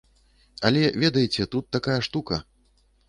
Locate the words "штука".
2.09-2.41